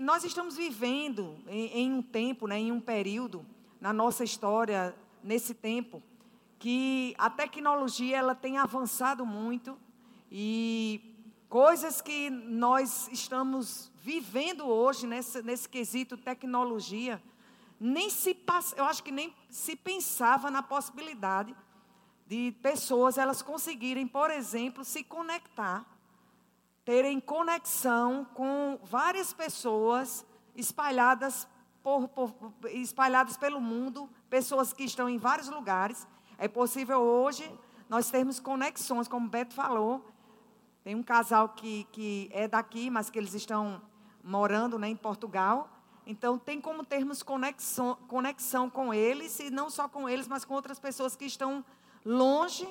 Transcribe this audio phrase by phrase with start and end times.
[0.00, 3.44] nós estamos vivendo em, em um tempo, né, em um período
[3.80, 6.02] na nossa história, nesse tempo,
[6.58, 9.78] que a tecnologia ela tem avançado muito
[10.30, 11.14] e
[11.48, 17.22] coisas que nós estamos vivendo hoje nesse, nesse quesito tecnologia,
[17.78, 18.36] nem se
[18.76, 21.54] eu acho que nem se pensava na possibilidade
[22.26, 25.86] de pessoas elas conseguirem, por exemplo, se conectar,
[26.86, 30.24] terem conexão com várias pessoas
[30.54, 31.48] espalhadas
[31.82, 32.32] por, por,
[32.70, 36.06] espalhadas pelo mundo, pessoas que estão em vários lugares.
[36.38, 37.44] É possível hoje
[37.88, 40.08] nós termos conexões, como o Beto falou.
[40.84, 43.82] Tem um casal que, que é daqui, mas que eles estão
[44.22, 45.68] morando né, em Portugal.
[46.06, 50.54] Então, tem como termos conexão, conexão com eles, e não só com eles, mas com
[50.54, 51.64] outras pessoas que estão
[52.04, 52.68] longe,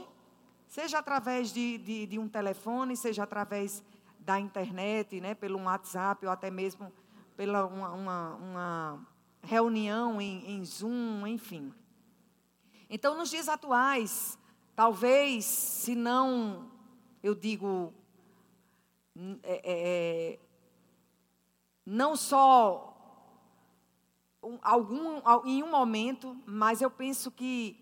[0.67, 3.83] seja através de, de, de um telefone, seja através
[4.25, 6.91] da internet, né, pelo WhatsApp, ou até mesmo
[7.37, 9.07] pela uma, uma, uma
[9.43, 11.71] reunião em, em Zoom, enfim.
[12.89, 14.37] Então, nos dias atuais,
[14.75, 16.71] talvez, se não,
[17.21, 17.93] eu digo,
[19.43, 20.39] é, é, é
[21.85, 22.91] não só
[24.41, 27.79] um, algum, em um momento, mas eu penso que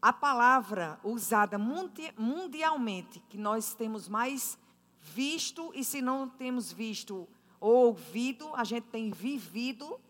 [0.00, 4.58] a palavra usada mundialmente, que nós temos mais
[5.02, 7.28] visto, e se não temos visto
[7.60, 10.00] ou ouvido, a gente tem vivido,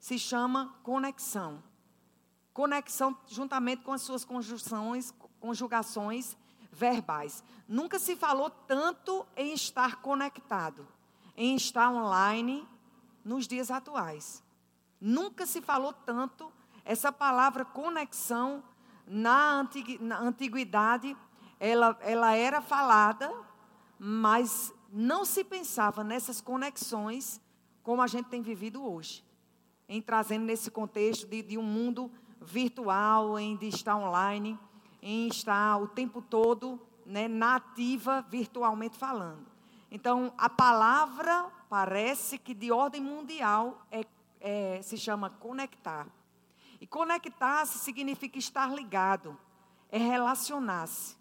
[0.00, 1.62] se chama conexão.
[2.52, 6.36] Conexão juntamente com as suas conjunções, conjugações
[6.72, 7.44] verbais.
[7.66, 10.86] Nunca se falou tanto em estar conectado,
[11.36, 12.66] em estar online
[13.24, 14.42] nos dias atuais.
[15.00, 16.52] Nunca se falou tanto
[16.84, 18.64] essa palavra conexão
[19.06, 19.66] na,
[20.00, 21.16] na antiguidade,
[21.60, 23.32] ela, ela era falada,
[23.98, 27.40] mas não se pensava nessas conexões
[27.82, 29.24] como a gente tem vivido hoje.
[29.88, 34.58] Em trazendo nesse contexto de, de um mundo virtual, em de estar online,
[35.02, 39.46] em estar o tempo todo né, nativa, virtualmente falando.
[39.90, 44.04] Então, a palavra parece que de ordem mundial é,
[44.40, 46.06] é, se chama conectar.
[46.80, 49.36] E conectar-se significa estar ligado,
[49.90, 51.17] é relacionar-se.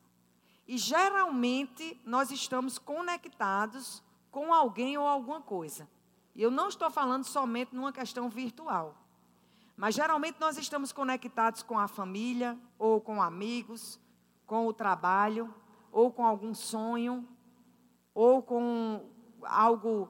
[0.67, 5.87] E geralmente nós estamos conectados com alguém ou alguma coisa.
[6.35, 8.95] E eu não estou falando somente numa questão virtual.
[9.75, 13.99] Mas geralmente nós estamos conectados com a família, ou com amigos,
[14.45, 15.53] com o trabalho,
[15.91, 17.27] ou com algum sonho,
[18.13, 19.09] ou com
[19.43, 20.09] algo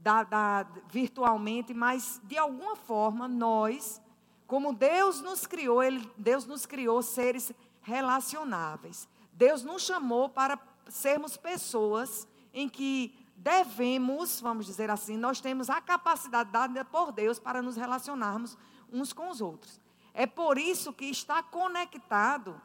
[0.00, 4.00] da, da, virtualmente, mas de alguma forma nós
[4.46, 9.08] como Deus nos criou, ele, Deus nos criou seres relacionáveis.
[9.34, 10.58] Deus nos chamou para
[10.88, 17.38] sermos pessoas em que devemos, vamos dizer assim, nós temos a capacidade dada por Deus
[17.38, 18.56] para nos relacionarmos
[18.92, 19.80] uns com os outros.
[20.12, 22.60] É por isso que estar conectado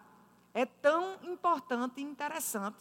[0.54, 2.78] é tão importante e interessante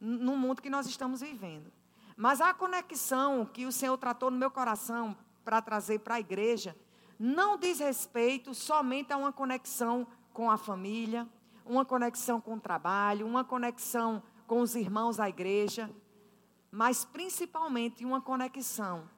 [0.00, 1.72] no mundo que nós estamos vivendo.
[2.16, 6.76] Mas a conexão que o Senhor tratou no meu coração para trazer para a igreja
[7.18, 11.28] não diz respeito somente a uma conexão com a família,
[11.64, 15.90] uma conexão com o trabalho, uma conexão com os irmãos da igreja,
[16.70, 19.08] mas principalmente uma conexão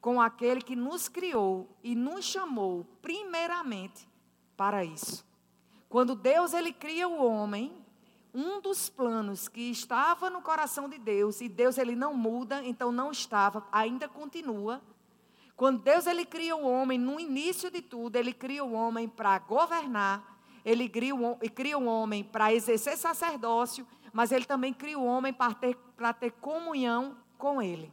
[0.00, 4.08] com aquele que nos criou e nos chamou primeiramente
[4.56, 5.24] para isso.
[5.88, 7.76] Quando Deus ele cria o homem,
[8.32, 12.92] um dos planos que estava no coração de Deus e Deus ele não muda, então
[12.92, 14.80] não estava, ainda continua,
[15.60, 19.38] quando Deus ele cria o homem, no início de tudo, ele cria o homem para
[19.40, 20.39] governar,
[20.70, 25.76] ele cria o, homem para exercer sacerdócio, mas ele também cria o homem para ter,
[25.96, 27.92] para ter comunhão com ele.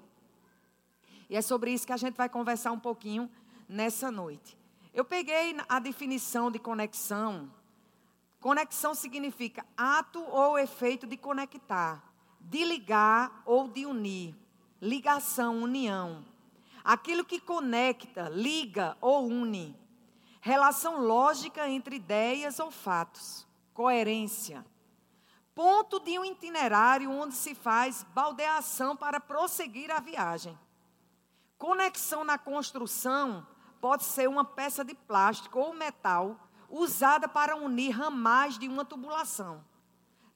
[1.30, 3.30] E é sobre isso que a gente vai conversar um pouquinho
[3.68, 4.58] nessa noite.
[4.94, 7.52] Eu peguei a definição de conexão.
[8.40, 12.04] Conexão significa ato ou efeito de conectar,
[12.40, 14.36] de ligar ou de unir.
[14.80, 16.24] Ligação, união
[16.88, 19.76] aquilo que conecta, liga ou une,
[20.48, 24.66] relação lógica entre ideias ou fatos, coerência,
[25.54, 30.58] ponto de um itinerário onde se faz baldeação para prosseguir a viagem.
[31.58, 33.46] Conexão na construção
[33.82, 36.40] pode ser uma peça de plástico ou metal
[36.70, 39.66] usada para unir ramais de uma tubulação.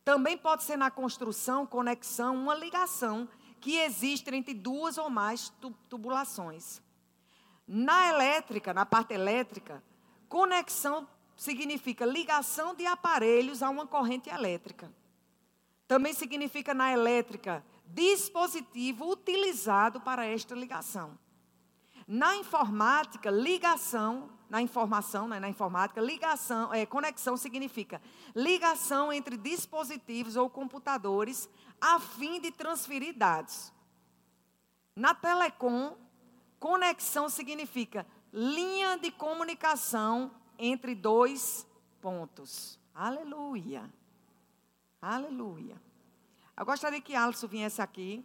[0.03, 3.29] Também pode ser na construção, conexão, uma ligação
[3.61, 5.53] que existe entre duas ou mais
[5.87, 6.81] tubulações.
[7.65, 9.81] Na elétrica, na parte elétrica,
[10.31, 11.05] conexão
[11.35, 14.89] significa ligação de aparelhos a uma corrente elétrica.
[15.85, 21.19] Também significa na elétrica dispositivo utilizado para esta ligação.
[22.07, 28.01] Na informática, ligação, na informação, né, na informática, ligação, é, conexão significa
[28.33, 31.49] ligação entre dispositivos ou computadores
[31.81, 33.73] a fim de transferir dados.
[34.95, 35.97] Na telecom,
[36.57, 41.67] conexão significa linha de comunicação entre dois
[42.01, 42.79] pontos.
[42.93, 43.91] Aleluia.
[45.01, 45.81] Aleluia.
[46.57, 48.23] Eu gostaria que Alisson viesse aqui.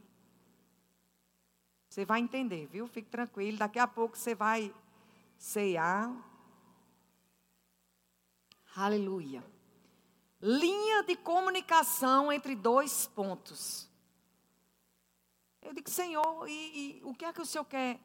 [1.88, 2.87] Você vai entender, viu?
[2.87, 3.58] Fique tranquilo.
[3.58, 4.75] Daqui a pouco você vai
[5.38, 6.12] ceiar.
[8.75, 9.43] Aleluia.
[10.41, 13.88] Linha de comunicação entre dois pontos.
[15.62, 17.99] Eu digo, Senhor, e, e o que é que o Senhor quer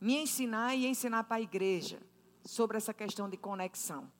[0.00, 2.00] me ensinar e ensinar para a igreja
[2.44, 4.10] sobre essa questão de conexão?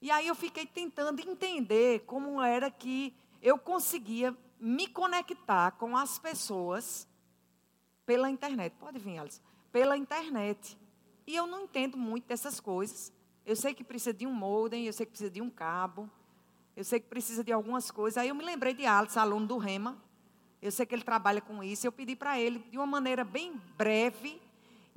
[0.00, 6.18] E aí eu fiquei tentando entender como era que eu conseguia me conectar com as
[6.18, 7.06] pessoas
[8.06, 8.74] pela internet.
[8.78, 9.40] Pode vir, Alice.
[9.70, 10.78] Pela internet.
[11.26, 13.12] E eu não entendo muito dessas coisas.
[13.44, 16.10] Eu sei que precisa de um modem, eu sei que precisa de um cabo,
[16.74, 18.16] eu sei que precisa de algumas coisas.
[18.18, 20.02] Aí eu me lembrei de Alice, aluno do Rema.
[20.62, 21.86] Eu sei que ele trabalha com isso.
[21.86, 24.40] Eu pedi para ele, de uma maneira bem breve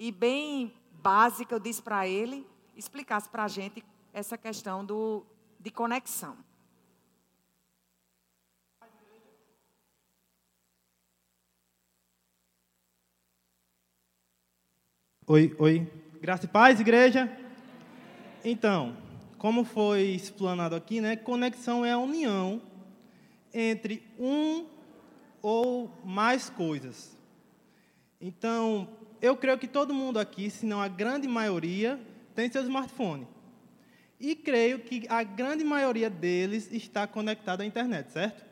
[0.03, 2.45] e bem básica, eu disse para ele,
[2.75, 5.25] explicasse para a gente essa questão do,
[5.57, 6.35] de conexão.
[15.25, 15.89] Oi, oi.
[16.19, 17.31] Graça e paz, igreja.
[18.43, 18.97] Então,
[19.37, 21.15] como foi explanado aqui, né?
[21.15, 22.61] Conexão é a união
[23.53, 24.67] entre um
[25.41, 27.17] ou mais coisas.
[28.19, 31.97] Então, eu creio que todo mundo aqui, se não a grande maioria,
[32.35, 33.25] tem seu smartphone.
[34.19, 38.43] E creio que a grande maioria deles está conectada à internet, certo?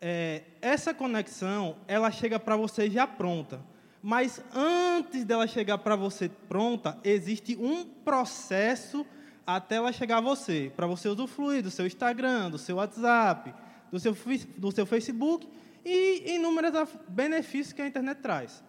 [0.00, 3.60] É, essa conexão, ela chega para você já pronta.
[4.02, 9.06] Mas antes dela chegar para você pronta, existe um processo
[9.46, 13.54] até ela chegar a você, para você usufruir do seu Instagram, do seu WhatsApp,
[13.92, 14.16] do seu,
[14.58, 15.48] do seu Facebook
[15.84, 16.72] e inúmeros
[17.06, 18.64] benefícios que a internet traz.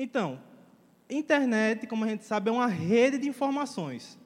[0.00, 0.38] Então,
[1.10, 4.16] internet, como a gente sabe, é uma rede de informações.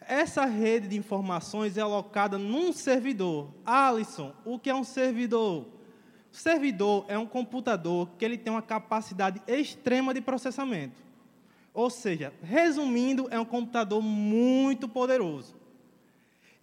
[0.00, 3.52] Essa rede de informações é alocada num servidor.
[3.66, 5.66] Alisson, o que é um servidor?
[6.32, 10.96] O servidor é um computador que ele tem uma capacidade extrema de processamento.
[11.74, 15.54] Ou seja, resumindo, é um computador muito poderoso.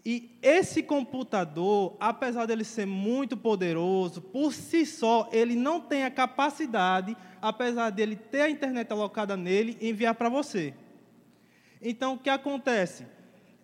[0.04, 6.10] E esse computador, apesar dele ser muito poderoso, por si só, ele não tem a
[6.10, 10.74] capacidade, apesar dele ter a internet alocada nele, enviar para você.
[11.82, 13.06] Então, o que acontece?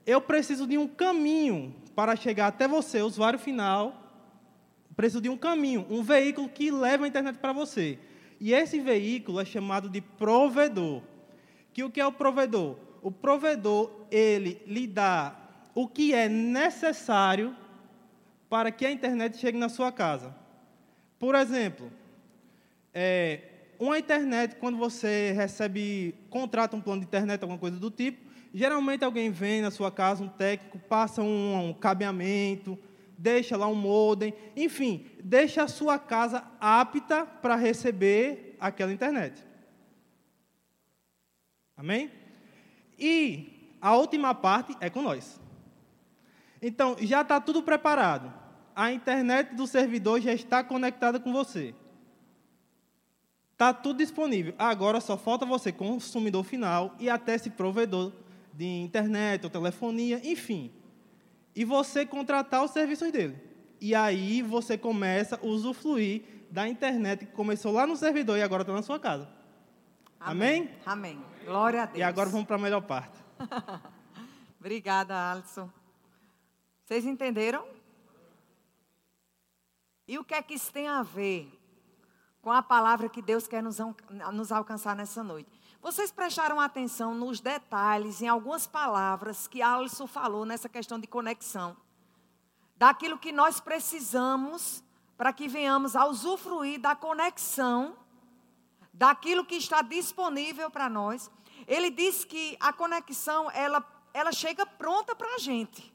[0.05, 4.05] Eu preciso de um caminho para chegar até você, usuário final,
[4.95, 7.99] preciso de um caminho, um veículo que leve a internet para você.
[8.39, 11.01] E esse veículo é chamado de provedor.
[11.73, 12.77] Que o que é o provedor?
[13.01, 15.35] O provedor, ele lhe dá
[15.73, 17.55] o que é necessário
[18.49, 20.33] para que a internet chegue na sua casa.
[21.19, 21.91] Por exemplo,
[22.93, 23.41] é,
[23.79, 29.03] uma internet, quando você recebe, contrata um plano de internet, alguma coisa do tipo, geralmente
[29.03, 32.77] alguém vem na sua casa, um técnico, passa um, um cabeamento,
[33.17, 39.43] deixa lá um modem, enfim, deixa a sua casa apta para receber aquela internet.
[41.77, 42.11] Amém?
[42.97, 45.39] E a última parte é com nós.
[46.61, 48.33] Então, já está tudo preparado.
[48.75, 51.75] A internet do servidor já está conectada com você.
[53.55, 54.53] Está tudo disponível.
[54.59, 58.11] Agora só falta você, consumidor final, e até esse provedor
[58.51, 60.73] de internet ou telefonia, enfim,
[61.55, 63.41] e você contratar os serviços dele.
[63.79, 68.63] E aí você começa a usufruir da internet que começou lá no servidor e agora
[68.63, 69.29] está na sua casa.
[70.19, 70.69] Amém?
[70.85, 71.15] Amém?
[71.15, 71.25] Amém.
[71.45, 71.97] Glória a Deus.
[71.97, 73.17] E agora vamos para a melhor parte.
[74.59, 75.69] Obrigada, Alisson.
[76.83, 77.65] Vocês entenderam?
[80.05, 81.49] E o que é que isso tem a ver
[82.45, 83.77] com a palavra que Deus quer nos,
[84.31, 85.49] nos alcançar nessa noite?
[85.81, 91.75] Vocês prestaram atenção nos detalhes, em algumas palavras que Alisson falou nessa questão de conexão.
[92.77, 94.83] Daquilo que nós precisamos
[95.17, 97.97] para que venhamos a usufruir da conexão,
[98.93, 101.31] daquilo que está disponível para nós.
[101.65, 103.83] Ele diz que a conexão, ela,
[104.13, 105.91] ela chega pronta para a gente.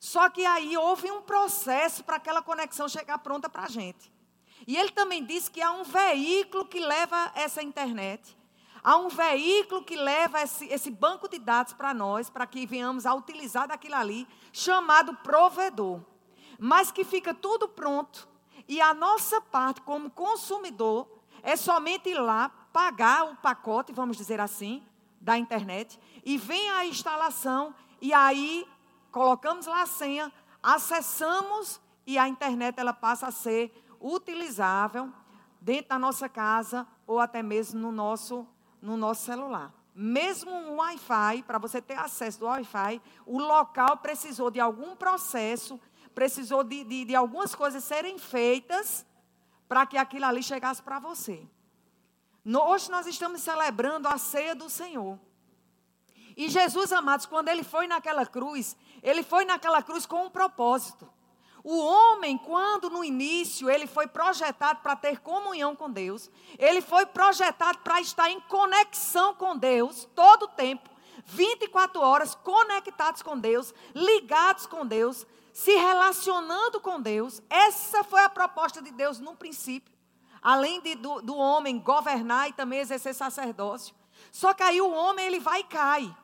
[0.00, 4.16] Só que aí houve um processo para aquela conexão chegar pronta para a gente.
[4.68, 8.36] E ele também diz que há um veículo que leva essa internet.
[8.84, 13.06] Há um veículo que leva esse, esse banco de dados para nós, para que venhamos
[13.06, 16.02] a utilizar daquilo ali, chamado provedor.
[16.58, 18.28] Mas que fica tudo pronto
[18.68, 21.08] e a nossa parte como consumidor
[21.42, 24.86] é somente ir lá, pagar o pacote, vamos dizer assim,
[25.18, 28.68] da internet, e vem a instalação, e aí
[29.10, 30.30] colocamos lá a senha,
[30.62, 35.12] acessamos e a internet ela passa a ser utilizável
[35.60, 38.46] dentro da nossa casa ou até mesmo no nosso,
[38.80, 39.72] no nosso celular.
[39.94, 45.80] Mesmo um Wi-Fi, para você ter acesso ao Wi-Fi, o local precisou de algum processo,
[46.14, 49.04] precisou de, de, de algumas coisas serem feitas
[49.68, 51.46] para que aquilo ali chegasse para você.
[52.46, 55.18] Hoje nós estamos celebrando a ceia do Senhor.
[56.36, 61.12] E Jesus, amados, quando ele foi naquela cruz, ele foi naquela cruz com um propósito.
[61.64, 67.04] O homem, quando no início ele foi projetado para ter comunhão com Deus, ele foi
[67.04, 70.88] projetado para estar em conexão com Deus todo o tempo,
[71.24, 77.42] 24 horas conectados com Deus, ligados com Deus, se relacionando com Deus.
[77.50, 79.92] Essa foi a proposta de Deus no princípio.
[80.40, 83.94] Além de, do, do homem governar e também exercer sacerdócio.
[84.30, 86.16] Só que aí o homem ele vai e cai.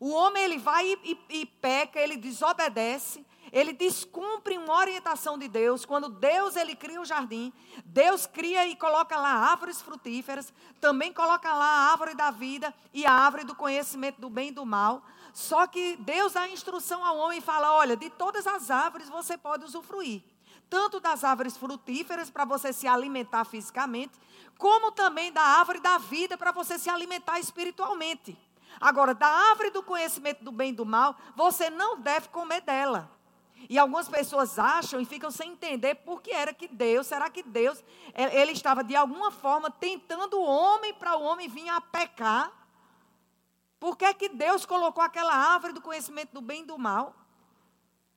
[0.00, 5.46] O homem ele vai e, e, e peca, ele desobedece ele descumpre uma orientação de
[5.46, 5.84] Deus.
[5.84, 7.52] Quando Deus ele cria o jardim,
[7.84, 13.04] Deus cria e coloca lá árvores frutíferas, também coloca lá a árvore da vida e
[13.04, 15.02] a árvore do conhecimento do bem e do mal.
[15.34, 19.36] Só que Deus dá instrução ao homem e fala: olha, de todas as árvores você
[19.36, 20.22] pode usufruir.
[20.70, 24.18] Tanto das árvores frutíferas para você se alimentar fisicamente,
[24.56, 28.38] como também da árvore da vida para você se alimentar espiritualmente.
[28.80, 33.10] Agora, da árvore do conhecimento do bem e do mal, você não deve comer dela.
[33.68, 37.42] E algumas pessoas acham e ficam sem entender por que era que Deus, será que
[37.42, 37.82] Deus,
[38.32, 42.52] ele estava de alguma forma tentando o homem para o homem vir a pecar?
[43.78, 47.14] Por que é que Deus colocou aquela árvore do conhecimento do bem e do mal?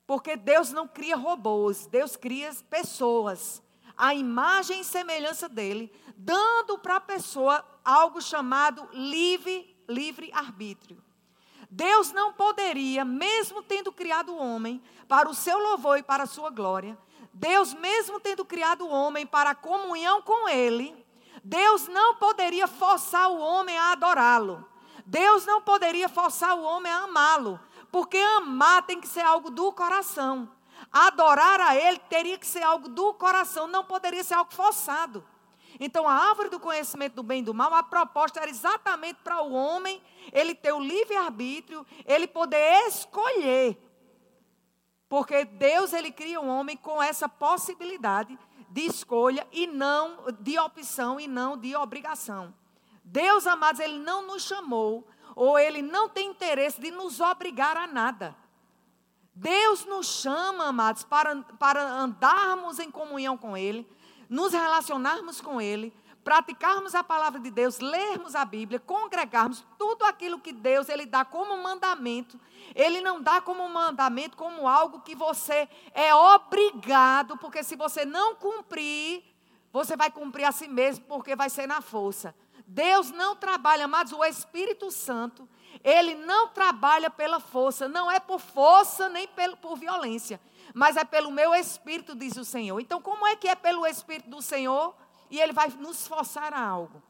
[0.08, 3.64] Porque Deus não cria robôs, Deus cria pessoas,
[3.98, 11.04] a imagem e semelhança dele, dando para a pessoa algo chamado livre, livre arbítrio.
[11.76, 16.26] Deus não poderia, mesmo tendo criado o homem para o seu louvor e para a
[16.26, 16.98] sua glória,
[17.34, 20.96] Deus, mesmo tendo criado o homem para a comunhão com ele,
[21.44, 24.66] Deus não poderia forçar o homem a adorá-lo.
[25.06, 27.60] Deus não poderia forçar o homem a amá-lo,
[27.92, 30.50] porque amar tem que ser algo do coração.
[30.90, 35.26] Adorar a ele teria que ser algo do coração, não poderia ser algo forçado.
[35.80, 39.42] Então, a árvore do conhecimento do bem e do mal, a proposta era exatamente para
[39.42, 40.02] o homem
[40.32, 43.78] ele ter o livre-arbítrio, ele poder escolher.
[45.08, 48.38] Porque Deus ele cria o um homem com essa possibilidade
[48.70, 52.54] de escolha e não de opção e não de obrigação.
[53.04, 57.86] Deus, amados, ele não nos chamou ou ele não tem interesse de nos obrigar a
[57.86, 58.36] nada.
[59.36, 63.86] Deus nos chama, amados, para, para andarmos em comunhão com Ele,
[64.30, 65.94] nos relacionarmos com Ele,
[66.26, 71.24] praticarmos a palavra de Deus, lermos a Bíblia, congregarmos, tudo aquilo que Deus ele dá
[71.24, 72.40] como mandamento,
[72.74, 78.34] ele não dá como mandamento como algo que você é obrigado, porque se você não
[78.34, 79.24] cumprir,
[79.72, 82.34] você vai cumprir a si mesmo, porque vai ser na força.
[82.66, 85.48] Deus não trabalha, mas o Espírito Santo,
[85.84, 89.30] ele não trabalha pela força, não é por força nem
[89.62, 90.42] por violência,
[90.76, 92.80] mas é pelo meu Espírito, diz o Senhor.
[92.80, 94.94] Então, como é que é pelo Espírito do Senhor?
[95.30, 97.02] e ele vai nos forçar a algo.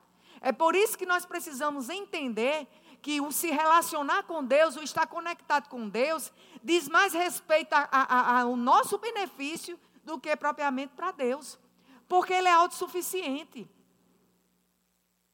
[0.42, 2.68] É por isso que nós precisamos entender
[3.02, 6.32] que o se relacionar com Deus, o estar conectado com Deus,
[6.64, 11.60] diz mais respeito ao nosso benefício do que propriamente para Deus.
[12.08, 13.70] Porque Ele é autossuficiente.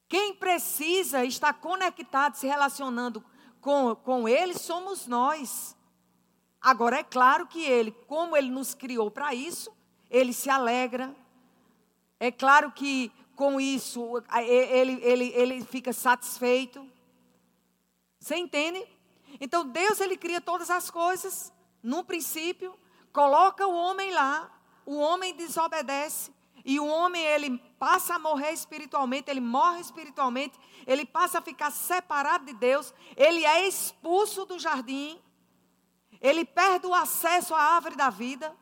[0.08, 3.24] Quem precisa estar conectado, se relacionando
[3.60, 5.76] com, com Ele, somos nós.
[6.62, 9.70] Agora, é claro que Ele, como Ele nos criou para isso,
[10.08, 11.14] Ele se alegra,
[12.22, 16.88] é claro que com isso ele, ele, ele fica satisfeito.
[18.20, 18.86] Você entende?
[19.40, 21.52] Então Deus ele cria todas as coisas
[21.82, 22.78] no princípio,
[23.12, 24.48] coloca o homem lá,
[24.86, 26.32] o homem desobedece
[26.64, 31.72] e o homem ele passa a morrer espiritualmente, ele morre espiritualmente, ele passa a ficar
[31.72, 35.20] separado de Deus, ele é expulso do jardim,
[36.22, 38.56] ele perde o acesso à árvore da vida.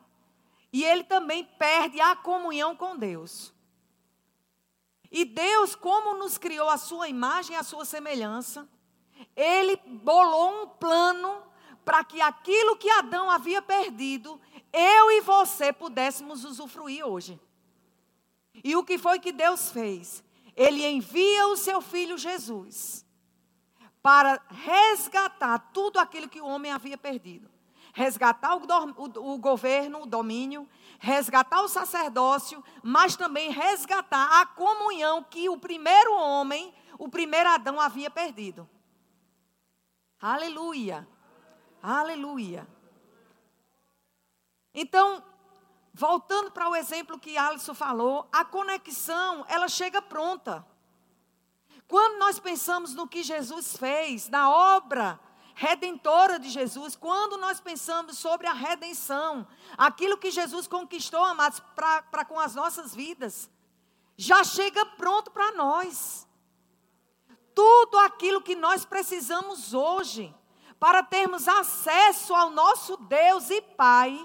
[0.73, 3.53] E ele também perde a comunhão com Deus.
[5.11, 8.67] E Deus, como nos criou a sua imagem e a sua semelhança,
[9.35, 11.43] ele bolou um plano
[11.85, 14.39] para que aquilo que Adão havia perdido,
[14.71, 17.39] eu e você pudéssemos usufruir hoje.
[18.63, 20.23] E o que foi que Deus fez?
[20.55, 23.05] Ele envia o seu filho Jesus
[24.01, 27.50] para resgatar tudo aquilo que o homem havia perdido
[27.93, 28.61] resgatar o,
[28.97, 30.67] o, o governo, o domínio,
[30.99, 37.79] resgatar o sacerdócio, mas também resgatar a comunhão que o primeiro homem, o primeiro Adão
[37.79, 38.69] havia perdido.
[40.19, 41.07] Aleluia.
[41.81, 42.67] Aleluia.
[44.73, 45.23] Então,
[45.93, 50.65] voltando para o exemplo que Alisson falou, a conexão, ela chega pronta.
[51.87, 55.19] Quando nós pensamos no que Jesus fez, na obra
[55.55, 62.25] redentora de Jesus, quando nós pensamos sobre a redenção, aquilo que Jesus conquistou, amados, para
[62.25, 63.49] com as nossas vidas,
[64.17, 66.27] já chega pronto para nós.
[67.53, 70.33] Tudo aquilo que nós precisamos hoje
[70.79, 74.17] para termos acesso ao nosso Deus e Pai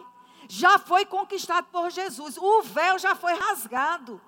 [0.48, 2.38] já foi conquistado por Jesus.
[2.38, 4.20] O véu já foi rasgado.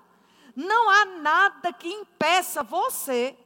[0.55, 3.37] Não há nada que impeça você.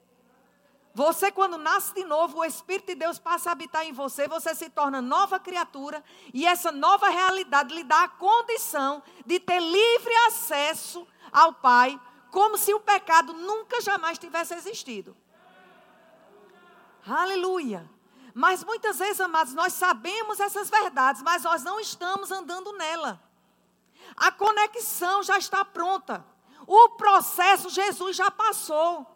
[0.95, 4.53] Você, quando nasce de novo, o Espírito de Deus passa a habitar em você, você
[4.53, 10.13] se torna nova criatura, e essa nova realidade lhe dá a condição de ter livre
[10.27, 15.17] acesso ao Pai, como se o pecado nunca jamais tivesse existido.
[17.07, 17.89] Aleluia.
[18.33, 23.21] Mas muitas vezes, amados, nós sabemos essas verdades, mas nós não estamos andando nela.
[24.15, 26.25] A conexão já está pronta.
[26.67, 29.12] O processo Jesus já passou.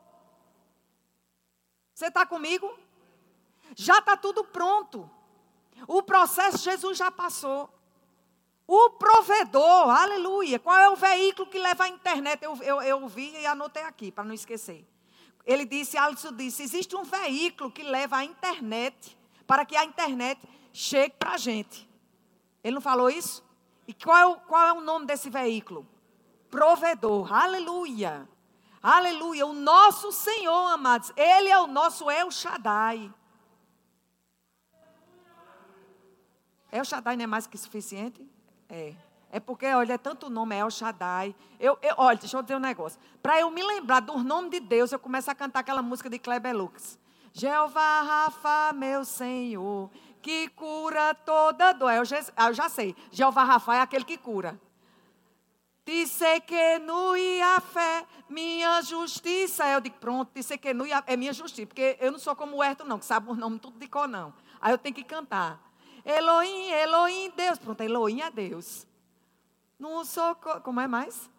[1.98, 2.72] Você está comigo?
[3.76, 5.10] Já está tudo pronto.
[5.88, 7.68] O processo Jesus já passou.
[8.68, 10.60] O provedor, aleluia.
[10.60, 12.44] Qual é o veículo que leva a internet?
[12.44, 14.86] Eu, eu, eu vi e anotei aqui, para não esquecer.
[15.44, 20.40] Ele disse, Alisson disse, existe um veículo que leva a internet para que a internet
[20.72, 21.90] chegue para a gente.
[22.64, 23.44] Ele não falou isso?
[23.88, 25.84] E qual é, o, qual é o nome desse veículo?
[26.52, 27.34] Provedor.
[27.34, 28.30] Aleluia.
[28.90, 29.46] Aleluia.
[29.46, 33.14] O nosso Senhor, amados, Ele é o nosso El Shaddai.
[36.72, 38.26] El Shaddai não é mais que suficiente?
[38.70, 38.94] É.
[39.30, 41.36] É porque, olha, é tanto nome, El Shaddai.
[41.60, 42.98] Eu, eu, olha, deixa eu dizer um negócio.
[43.22, 46.18] Para eu me lembrar do nome de Deus, eu começo a cantar aquela música de
[46.18, 46.98] Kleber Lucas.
[47.34, 51.92] Jeová Rafa, meu Senhor, que cura toda dor.
[51.92, 54.58] Eu já, eu já sei, Jeová Rafa é aquele que cura.
[55.88, 57.14] Disse que no
[57.56, 59.66] a fé, minha justiça.
[59.70, 61.66] Eu digo, pronto, disse que no é minha justiça.
[61.66, 64.06] Porque eu não sou como o Herto, não, que sabe o nome tudo de cor,
[64.06, 64.34] não.
[64.60, 65.64] Aí eu tenho que cantar.
[66.04, 67.58] Elohim, Elohim, Deus.
[67.58, 68.86] Pronto, Elohim é Deus.
[69.80, 70.36] Não sou.
[70.36, 71.30] Como é mais?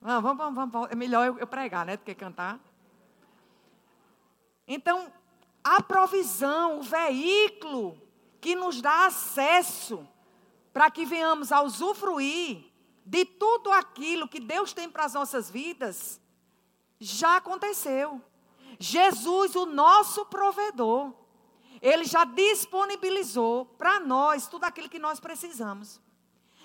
[0.00, 0.90] Vamos, vamos, vamos.
[0.90, 1.96] É melhor eu pregar, né?
[1.96, 2.58] Do que cantar.
[4.66, 5.12] Então,
[5.62, 7.96] a provisão, o veículo
[8.40, 10.08] que nos dá acesso
[10.72, 12.64] para que venhamos a usufruir
[13.04, 16.20] de tudo aquilo que Deus tem para as nossas vidas,
[16.98, 18.20] já aconteceu.
[18.78, 21.12] Jesus, o nosso provedor,
[21.80, 26.00] ele já disponibilizou para nós tudo aquilo que nós precisamos.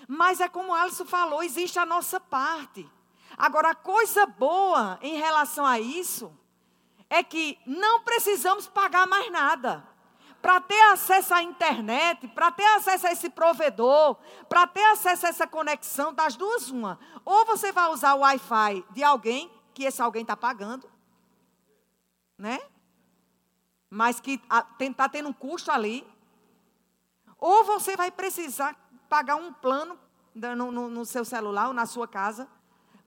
[0.07, 2.89] Mas é como Alisson falou, existe a nossa parte.
[3.35, 6.31] Agora, a coisa boa em relação a isso
[7.09, 9.87] é que não precisamos pagar mais nada.
[10.47, 14.15] Para ter acesso à internet, para ter acesso a esse provedor,
[14.47, 16.97] para ter acesso a essa conexão, das duas, uma.
[17.25, 20.89] Ou você vai usar o Wi-Fi de alguém, que esse alguém está pagando,
[22.37, 22.61] né?
[23.89, 24.41] Mas que
[24.79, 26.07] está tendo um custo ali.
[27.37, 28.73] Ou você vai precisar
[29.09, 29.99] pagar um plano
[30.33, 32.47] no, no, no seu celular ou na sua casa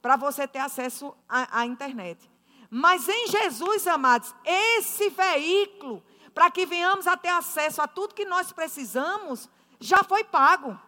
[0.03, 2.31] para você ter acesso à, à internet.
[2.69, 8.25] Mas em Jesus, amados, esse veículo para que venhamos a ter acesso a tudo que
[8.25, 10.79] nós precisamos já foi pago.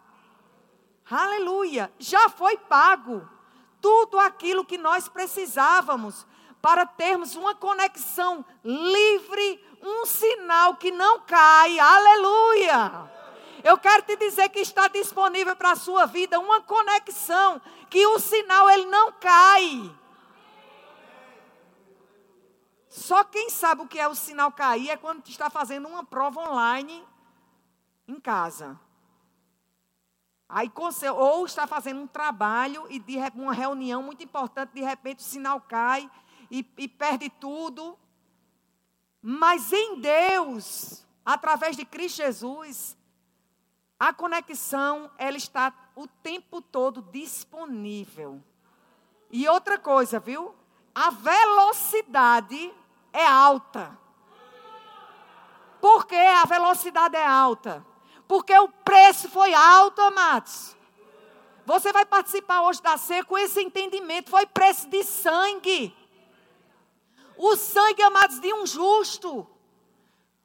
[1.09, 3.27] Aleluia, já foi pago.
[3.81, 6.25] Tudo aquilo que nós precisávamos
[6.61, 11.77] para termos uma conexão livre, um sinal que não cai.
[11.77, 13.11] Aleluia.
[13.63, 18.19] Eu quero te dizer que está disponível para a sua vida uma conexão que o
[18.19, 19.91] sinal ele não cai.
[22.93, 26.41] Só quem sabe o que é o sinal cair é quando está fazendo uma prova
[26.41, 27.03] online
[28.07, 28.79] em casa.
[30.47, 30.71] Aí,
[31.11, 35.59] ou está fazendo um trabalho e de uma reunião muito importante, de repente o sinal
[35.59, 36.07] cai
[36.51, 37.97] e, e perde tudo.
[39.19, 42.95] Mas em Deus, através de Cristo Jesus,
[43.99, 48.39] a conexão, ela está o tempo todo disponível.
[49.31, 50.53] E outra coisa, viu?
[50.93, 52.71] A velocidade
[53.13, 53.97] é alta.
[55.79, 57.85] Por que a velocidade é alta?
[58.27, 60.75] Porque o preço foi alto, amados.
[61.65, 64.29] Você vai participar hoje da ceia com esse entendimento.
[64.29, 65.95] Foi preço de sangue.
[67.37, 69.47] O sangue, amados, de um justo.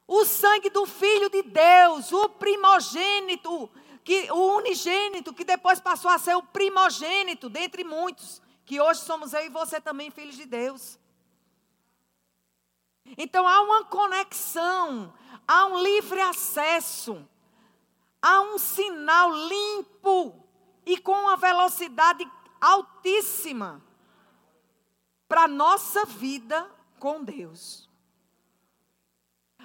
[0.07, 3.71] O sangue do Filho de Deus, o primogênito,
[4.03, 9.35] que, o unigênito, que depois passou a ser o primogênito dentre muitos, que hoje somos
[9.35, 10.99] eu e você também, filhos de Deus.
[13.17, 15.13] Então há uma conexão,
[15.47, 17.27] há um livre acesso,
[18.21, 20.45] há um sinal limpo
[20.85, 22.29] e com uma velocidade
[22.61, 23.83] altíssima
[25.29, 26.69] para a nossa vida
[26.99, 27.89] com Deus.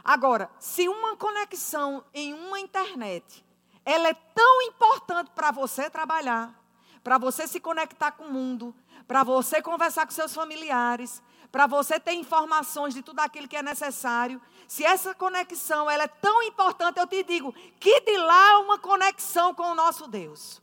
[0.03, 3.45] Agora, se uma conexão em uma internet,
[3.85, 6.53] ela é tão importante para você trabalhar,
[7.01, 8.75] para você se conectar com o mundo,
[9.07, 11.21] para você conversar com seus familiares,
[11.53, 14.41] para você ter informações de tudo aquilo que é necessário.
[14.67, 19.53] Se essa conexão ela é tão importante, eu te digo, que de lá uma conexão
[19.53, 20.59] com o nosso Deus.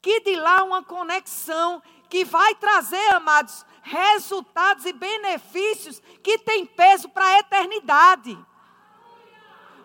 [0.00, 7.10] Que de lá uma conexão que vai trazer, amados, resultados e benefícios que tem peso
[7.10, 8.38] para a eternidade.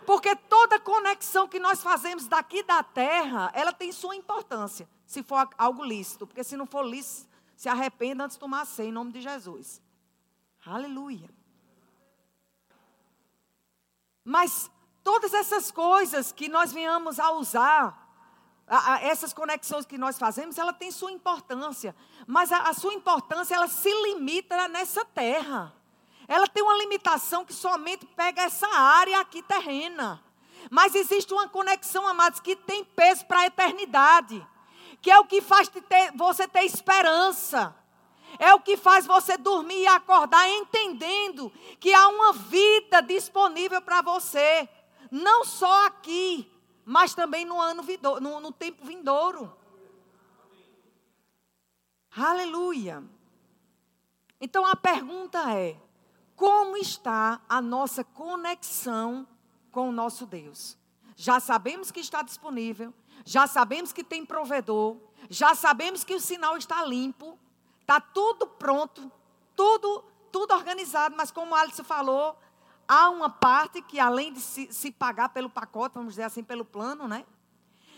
[0.05, 5.49] Porque toda conexão que nós fazemos daqui da terra, ela tem sua importância, se for
[5.57, 6.25] algo lícito.
[6.25, 7.30] Porque se não for lícito,
[7.61, 9.79] se arrependa antes de tomar ceia, em nome de Jesus.
[10.65, 11.29] Aleluia.
[14.25, 14.71] Mas
[15.03, 17.85] todas essas coisas que nós venhamos a usar,
[18.65, 21.95] a, a, essas conexões que nós fazemos, ela tem sua importância.
[22.25, 25.71] Mas a, a sua importância, ela se limita nessa terra.
[26.27, 30.19] Ela tem uma limitação que somente pega essa área aqui terrena.
[30.71, 34.47] Mas existe uma conexão, amados, que tem peso para a eternidade
[35.01, 37.75] que é o que faz ter, você ter esperança.
[38.39, 44.01] É o que faz você dormir e acordar entendendo que há uma vida disponível para
[44.01, 44.69] você,
[45.09, 46.49] não só aqui,
[46.85, 47.83] mas também no ano
[48.21, 49.53] no, no tempo vindouro.
[52.15, 53.03] Aleluia.
[54.39, 55.77] Então a pergunta é:
[56.35, 59.27] como está a nossa conexão
[59.71, 60.77] com o nosso Deus?
[61.15, 62.93] Já sabemos que está disponível,
[63.25, 64.97] já sabemos que tem provedor,
[65.29, 67.37] já sabemos que o sinal está limpo,
[67.81, 69.11] está tudo pronto,
[69.55, 72.37] tudo, tudo organizado, mas como Alice falou,
[72.87, 76.65] há uma parte que além de se, se pagar pelo pacote, vamos dizer assim, pelo
[76.65, 77.25] plano, né?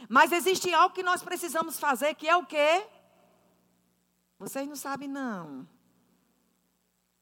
[0.09, 2.85] Mas existe algo que nós precisamos fazer, que é o quê?
[4.37, 5.67] Vocês não sabem, não.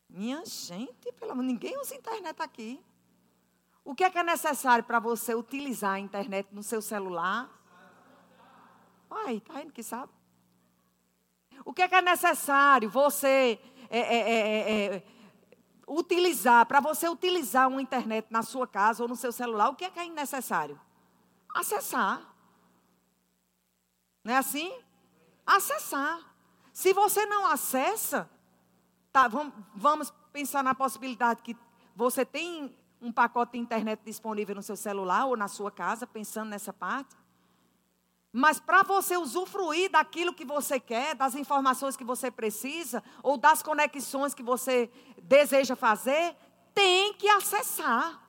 [0.10, 2.84] Minha gente, pelo amor, ninguém usa internet aqui.
[3.84, 7.50] O que é que é necessário para você utilizar a internet no seu celular?
[9.12, 10.12] Ai, está indo que sabe.
[11.66, 15.04] O que é que é necessário você é, é, é, é
[15.88, 19.84] utilizar, para você utilizar uma internet na sua casa ou no seu celular, o que
[19.84, 20.80] é que é necessário?
[21.54, 22.22] Acessar.
[24.24, 24.74] Não é assim?
[25.46, 26.20] Acessar.
[26.72, 28.30] Se você não acessa,
[29.12, 31.58] tá, vamos, vamos pensar na possibilidade que
[31.94, 36.50] você tem um pacote de internet disponível no seu celular ou na sua casa, pensando
[36.50, 37.16] nessa parte.
[38.34, 43.62] Mas para você usufruir daquilo que você quer, das informações que você precisa, ou das
[43.62, 44.90] conexões que você
[45.22, 46.36] deseja fazer,
[46.74, 48.22] tem que acessar.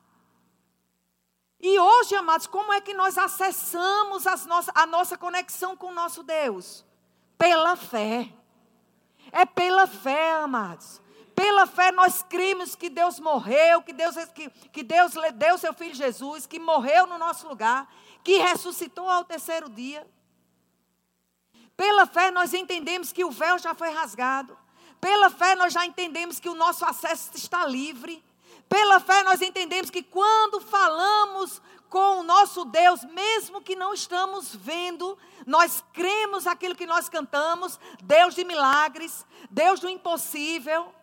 [1.60, 6.24] E hoje, amados, como é que nós acessamos nossas, a nossa conexão com o nosso
[6.24, 6.84] Deus?
[7.38, 8.28] Pela fé.
[9.30, 11.00] É pela fé, amados.
[11.36, 15.94] Pela fé nós cremos que Deus morreu, que Deus, que, que Deus deu seu Filho
[15.94, 17.88] Jesus, que morreu no nosso lugar
[18.22, 20.06] que ressuscitou ao terceiro dia.
[21.76, 24.56] Pela fé nós entendemos que o véu já foi rasgado.
[25.00, 28.22] Pela fé nós já entendemos que o nosso acesso está livre.
[28.68, 34.54] Pela fé nós entendemos que quando falamos com o nosso Deus, mesmo que não estamos
[34.54, 40.94] vendo, nós cremos aquilo que nós cantamos, Deus de milagres, Deus do impossível.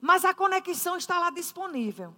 [0.00, 2.16] Mas a conexão está lá disponível.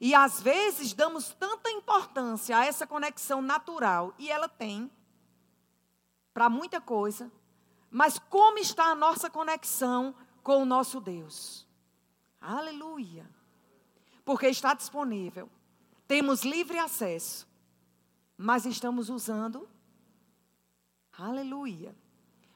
[0.00, 4.90] E às vezes damos tanta importância a essa conexão natural, e ela tem,
[6.32, 7.30] para muita coisa,
[7.90, 11.66] mas como está a nossa conexão com o nosso Deus?
[12.40, 13.28] Aleluia!
[14.24, 15.48] Porque está disponível,
[16.08, 17.46] temos livre acesso,
[18.36, 19.68] mas estamos usando.
[21.16, 21.94] Aleluia!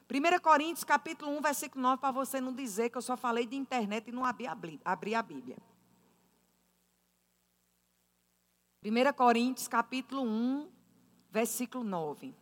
[0.09, 3.57] 1 Coríntios capítulo 1, versículo 9, para você não dizer que eu só falei de
[3.57, 5.57] internet e não abri a Bíblia.
[8.89, 10.69] 1 Coríntios capítulo 1,
[11.29, 12.33] versículo 9.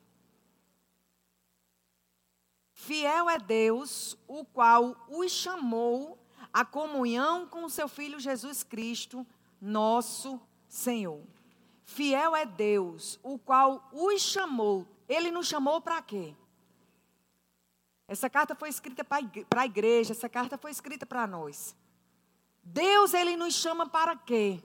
[2.71, 6.19] Fiel é Deus, o qual os chamou
[6.53, 9.25] à comunhão com o seu Filho Jesus Cristo,
[9.59, 11.23] nosso Senhor.
[11.83, 14.87] Fiel é Deus, o qual os chamou.
[15.09, 16.35] Ele nos chamou para quê?
[18.07, 21.75] Essa carta foi escrita para a igreja, essa carta foi escrita para nós.
[22.63, 24.61] Deus, ele nos chama para quê?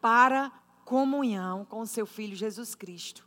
[0.00, 0.59] Para
[0.90, 3.24] comunhão com seu filho Jesus Cristo.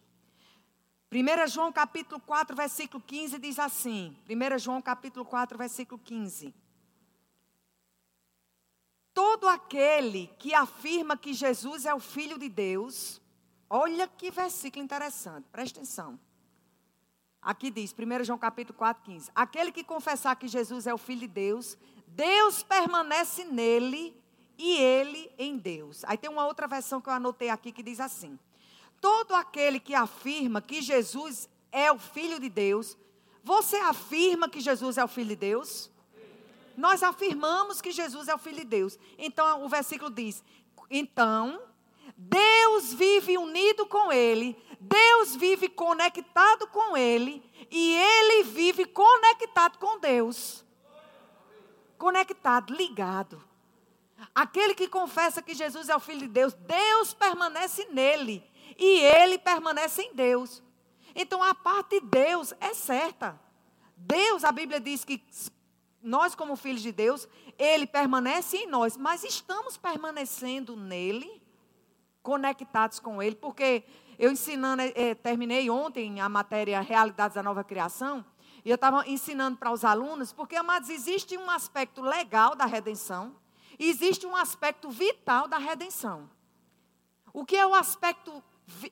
[1.09, 6.53] 1 João capítulo 4, versículo 15 diz assim: 1 João capítulo 4, versículo 15.
[9.13, 13.21] Todo aquele que afirma que Jesus é o Filho de Deus,
[13.69, 16.19] olha que versículo interessante, presta atenção.
[17.41, 19.31] Aqui diz, 1 João capítulo 4, 15.
[19.33, 24.21] Aquele que confessar que Jesus é o Filho de Deus, Deus permanece nele
[24.57, 26.03] e ele em Deus.
[26.05, 28.37] Aí tem uma outra versão que eu anotei aqui que diz assim:
[29.01, 32.97] Todo aquele que afirma que Jesus é o Filho de Deus,
[33.43, 35.91] você afirma que Jesus é o Filho de Deus?
[36.77, 38.97] Nós afirmamos que Jesus é o Filho de Deus.
[39.17, 40.43] Então o versículo diz:
[40.89, 41.61] Então,
[42.15, 49.99] Deus vive unido com Ele, Deus vive conectado com Ele, e Ele vive conectado com
[49.99, 50.63] Deus.
[51.97, 53.43] Conectado, ligado.
[54.33, 58.43] Aquele que confessa que Jesus é o Filho de Deus, Deus permanece nele
[58.77, 60.61] e ele permanece em Deus.
[61.15, 63.39] Então a parte de Deus é certa.
[63.95, 65.23] Deus, a Bíblia diz que
[66.03, 71.41] nós, como filhos de Deus, Ele permanece em nós, mas estamos permanecendo nele,
[72.21, 73.83] conectados com Ele, porque
[74.19, 78.25] eu ensinando, eh, terminei ontem a matéria Realidades da Nova Criação,
[78.65, 83.35] e eu estava ensinando para os alunos, porque, amados, existe um aspecto legal da redenção,
[83.79, 86.29] existe um aspecto vital da redenção.
[87.33, 88.43] O que é o aspecto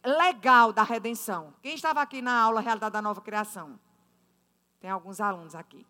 [0.04, 1.54] legal da redenção?
[1.62, 3.80] Quem estava aqui na aula Realidade da Nova Criação?
[4.80, 5.86] Tem alguns alunos aqui.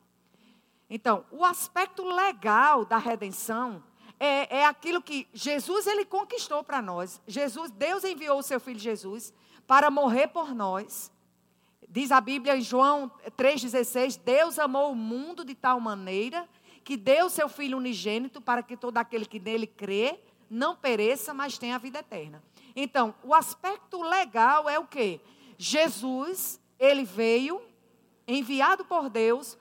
[0.90, 3.82] Então, o aspecto legal da redenção
[4.20, 7.22] é, é aquilo que Jesus ele conquistou para nós.
[7.26, 9.34] Jesus, Deus enviou o seu filho Jesus
[9.66, 11.10] para morrer por nós.
[11.88, 16.48] Diz a Bíblia em João 3,16: Deus amou o mundo de tal maneira
[16.84, 21.58] que deu seu filho unigênito para que todo aquele que nele crê não pereça, mas
[21.58, 22.44] tenha a vida eterna.
[22.76, 25.22] Então, o aspecto legal é o que?
[25.58, 27.62] Jesus, ele veio
[28.28, 29.58] enviado por Deus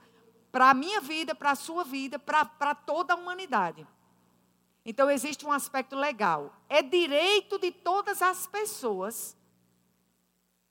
[0.51, 3.87] para a minha vida, para a sua vida, para toda a humanidade.
[4.83, 6.53] Então existe um aspecto legal.
[6.67, 9.37] É direito de todas as pessoas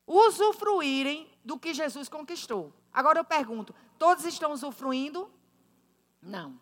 [0.06, 2.72] usufruírem do que Jesus conquistou.
[2.92, 5.30] Agora eu pergunto: todos estão usufruindo?
[6.22, 6.58] Não.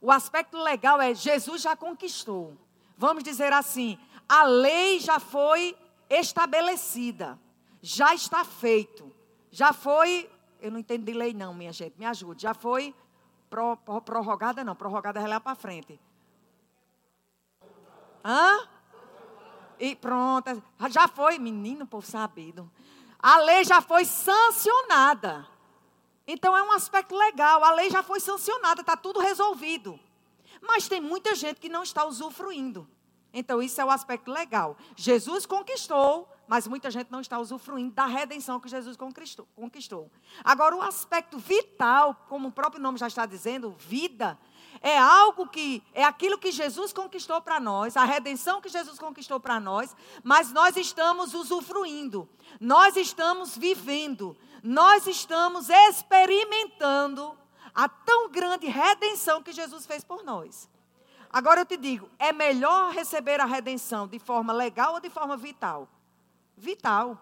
[0.00, 2.56] O aspecto legal é Jesus já conquistou.
[2.96, 5.76] Vamos dizer assim: a lei já foi
[6.08, 7.38] estabelecida,
[7.82, 9.12] já está feito,
[9.50, 12.42] já foi eu não entendo de lei não, minha gente, me ajude.
[12.42, 12.94] Já foi
[13.48, 16.00] pro, pro, prorrogada não, prorrogada é lá para frente.
[18.24, 18.68] Hã?
[19.78, 22.70] E pronto, já foi, menino, povo sabido.
[23.18, 25.46] A lei já foi sancionada.
[26.30, 29.98] Então é um aspecto legal, a lei já foi sancionada, está tudo resolvido.
[30.60, 32.86] Mas tem muita gente que não está usufruindo.
[33.32, 34.76] Então isso é o aspecto legal.
[34.94, 38.96] Jesus conquistou, mas muita gente não está usufruindo da redenção que Jesus
[39.54, 40.10] conquistou.
[40.44, 44.38] Agora, o aspecto vital, como o próprio nome já está dizendo, vida,
[44.80, 49.40] é algo que é aquilo que Jesus conquistou para nós, a redenção que Jesus conquistou
[49.40, 52.28] para nós, mas nós estamos usufruindo,
[52.60, 57.36] nós estamos vivendo, nós estamos experimentando
[57.74, 60.68] a tão grande redenção que Jesus fez por nós.
[61.30, 65.36] Agora eu te digo, é melhor receber a redenção de forma legal ou de forma
[65.36, 65.88] vital?
[66.58, 67.18] vital.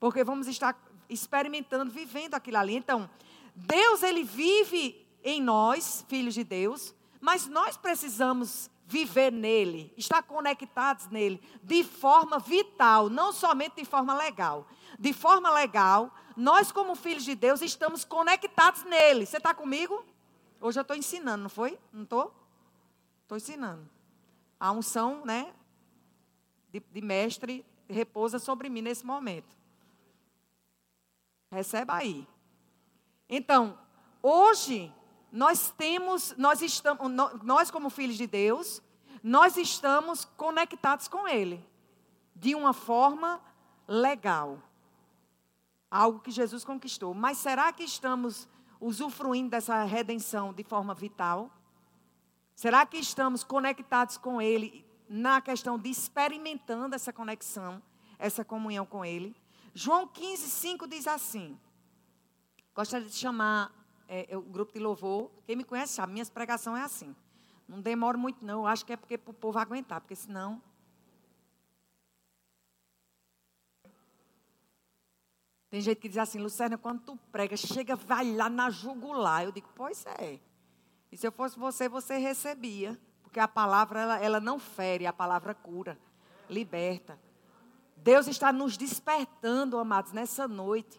[0.00, 0.76] Porque vamos estar
[1.08, 2.76] experimentando, vivendo aquilo ali.
[2.76, 3.08] Então,
[3.54, 11.08] Deus, ele vive em nós, filhos de Deus, mas nós precisamos viver nele, estar conectados
[11.08, 14.66] nele, de forma vital, não somente de forma legal.
[14.98, 19.26] De forma legal, nós, como filhos de Deus, estamos conectados nele.
[19.26, 20.04] Você está comigo?
[20.60, 21.78] Hoje eu estou ensinando, não foi?
[21.92, 22.34] Não estou?
[23.22, 23.88] Estou ensinando.
[24.58, 25.52] A unção, né?
[26.72, 29.56] De, de mestre repousa sobre mim nesse momento.
[31.50, 32.26] Receba aí.
[33.28, 33.78] Então,
[34.22, 34.92] hoje
[35.30, 37.10] nós temos, nós estamos,
[37.42, 38.82] nós como filhos de Deus,
[39.22, 41.64] nós estamos conectados com Ele
[42.34, 43.40] de uma forma
[43.86, 44.62] legal.
[45.90, 47.14] Algo que Jesus conquistou.
[47.14, 48.48] Mas será que estamos
[48.80, 51.50] usufruindo dessa redenção de forma vital?
[52.54, 57.82] Será que estamos conectados com Ele na questão de experimentando essa conexão,
[58.18, 59.34] essa comunhão com Ele.
[59.72, 61.58] João 15, 5 diz assim.
[62.74, 63.72] Gostaria de chamar
[64.08, 65.30] é, grupo de louvor.
[65.44, 67.14] Quem me conhece sabe, minhas pregações é assim.
[67.68, 68.60] Não demora muito, não.
[68.60, 70.62] Eu acho que é porque para o povo aguentar, porque senão.
[75.70, 79.44] Tem gente que diz assim, Luciana, quando tu prega, chega, vai lá na jugular.
[79.44, 80.40] Eu digo, pois é.
[81.12, 85.12] E se eu fosse você, você recebia Porque a palavra, ela, ela não fere, a
[85.12, 85.98] palavra cura,
[86.48, 87.18] liberta.
[87.96, 90.98] Deus está nos despertando, amados, nessa noite,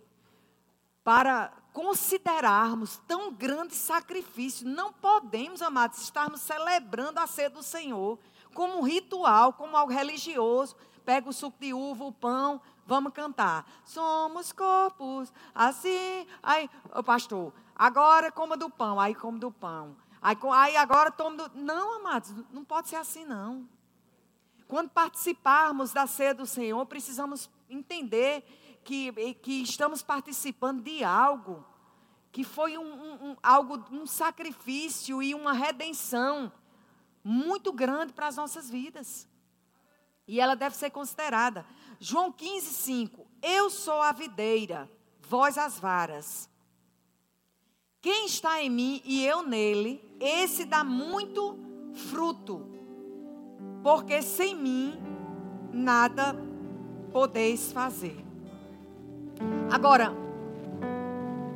[1.09, 4.67] para considerarmos tão grande sacrifício.
[4.67, 8.19] Não podemos, amados, estarmos celebrando a ceia do Senhor
[8.53, 10.75] como um ritual, como algo religioso.
[11.03, 13.65] Pega o suco de uva, o pão, vamos cantar.
[13.83, 16.27] Somos corpos, assim.
[16.43, 19.97] Aí, o pastor, agora coma do pão, aí come do pão.
[20.21, 21.59] Aí, aí agora toma do.
[21.59, 23.67] Não, amados, não pode ser assim, não.
[24.67, 28.45] Quando participarmos da ceia do Senhor, precisamos entender
[28.89, 31.63] que, que estamos participando de algo
[32.32, 36.52] que foi um, um, um, algo, um sacrifício e uma redenção
[37.23, 39.28] muito grande para as nossas vidas.
[40.28, 41.65] E ela deve ser considerada.
[41.99, 43.28] João 15, 5.
[43.43, 44.89] Eu sou a videira,
[45.21, 46.49] vós as varas.
[48.02, 51.60] Quem está em mim e eu nele, esse dá muito
[52.10, 52.65] fruto.
[53.84, 54.95] Porque sem mim
[55.71, 56.36] nada
[57.12, 58.28] podeis fazer.
[59.71, 60.12] Agora,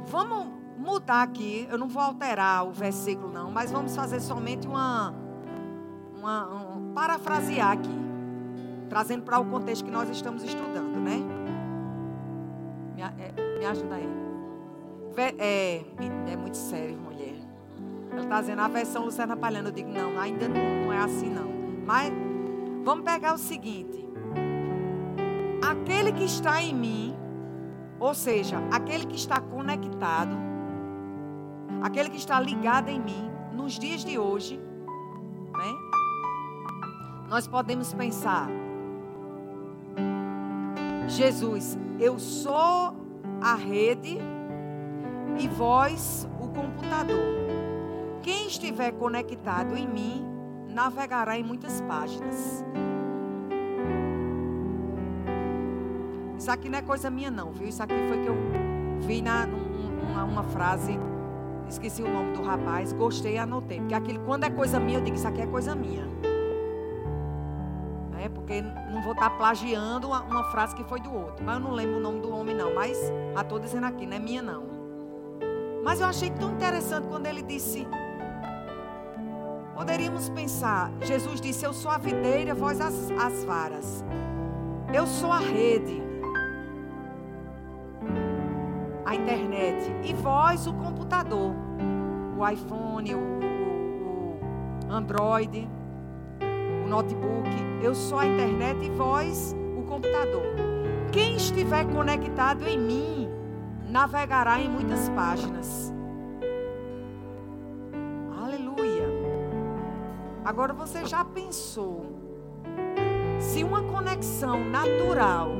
[0.05, 0.47] vamos
[0.77, 1.67] mudar aqui.
[1.69, 5.13] Eu não vou alterar o versículo, não, mas vamos fazer somente uma.
[6.15, 8.03] uma um, parafrasear aqui.
[8.89, 11.17] Trazendo para o contexto que nós estamos estudando, né?
[12.95, 14.09] Me, é, me ajuda aí.
[15.17, 15.83] É,
[16.31, 17.35] é muito sério, mulher.
[18.11, 19.69] Ela está dizendo a versão Luciana Palhano.
[19.69, 21.51] Eu digo, não, ainda não, não é assim, não.
[21.85, 22.13] Mas
[22.83, 24.07] vamos pegar o seguinte:
[25.67, 27.12] aquele que está em mim,
[28.03, 30.35] ou seja, aquele que está conectado,
[31.81, 35.73] aquele que está ligado em mim, nos dias de hoje, né?
[37.29, 38.49] Nós podemos pensar,
[41.07, 42.93] Jesus, eu sou
[43.41, 44.17] a rede
[45.39, 47.33] e vós o computador.
[48.21, 50.25] Quem estiver conectado em mim,
[50.67, 52.65] navegará em muitas páginas.
[56.43, 57.69] Isso aqui não é coisa minha não, viu?
[57.69, 58.35] Isso aqui foi que eu
[58.99, 60.99] vi na numa, uma frase
[61.69, 63.79] Esqueci o nome do rapaz, gostei e anotei.
[63.79, 66.05] Porque aquilo, quando é coisa minha, eu digo, isso aqui é coisa minha.
[68.19, 71.45] É, porque não vou estar plagiando uma, uma, frase que foi do outro.
[71.45, 72.75] Mas eu não lembro o nome do homem, não.
[72.75, 72.97] Mas
[73.33, 74.65] já estou dizendo aqui, não é minha, não.
[75.81, 77.87] Mas eu achei tão interessante quando ele disse.
[79.73, 84.03] Poderíamos pensar, Jesus disse: Eu sou a videira, vós as, as varas.
[84.93, 86.02] Eu sou a rede
[89.13, 89.95] a internet.
[90.03, 91.53] E vós, o computador,
[92.37, 95.69] o iPhone, o, o, Android,
[96.83, 97.49] o notebook.
[97.81, 100.43] Eu sou a internet e vós, o computador.
[101.11, 103.29] Quem estiver conectado em mim,
[103.87, 105.93] navegará em muitas páginas.
[108.41, 109.07] Aleluia.
[110.43, 112.05] Agora você já pensou
[113.39, 115.51] se uma conexão natural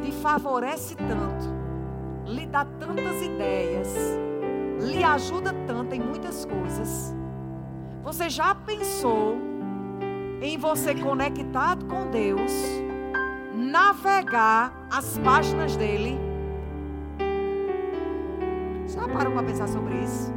[0.00, 1.61] te favorece tanto?
[2.32, 3.94] Lhe dá tantas ideias,
[4.80, 7.14] lhe ajuda tanto em muitas coisas.
[8.02, 9.36] Você já pensou
[10.40, 12.52] em você conectado com Deus,
[13.54, 16.18] navegar as páginas dele?
[18.88, 20.32] Já parou para pensar sobre isso?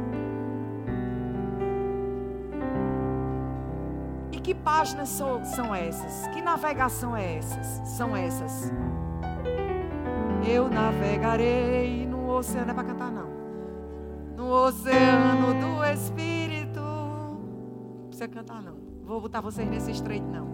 [4.30, 6.28] E que páginas são, são essas?
[6.28, 7.66] Que navegação é essas?
[7.88, 8.70] São essas?
[10.48, 13.28] Eu navegarei no oceano, não é para cantar não.
[14.36, 16.80] No oceano do Espírito.
[16.80, 18.76] Não precisa cantar não.
[19.02, 20.46] Vou botar vocês nesse estreito não.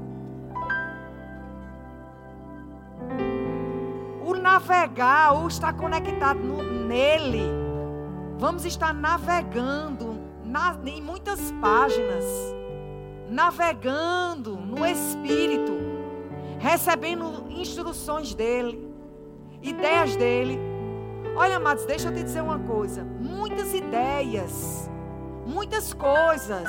[4.26, 7.50] O navegar, ou estar conectado no, nele.
[8.38, 12.24] Vamos estar navegando na, em muitas páginas.
[13.28, 15.72] Navegando no Espírito.
[16.58, 18.91] Recebendo instruções dele
[19.62, 20.58] ideias dele.
[21.36, 23.04] Olha, amados, deixa eu te dizer uma coisa.
[23.20, 24.90] Muitas ideias,
[25.46, 26.68] muitas coisas,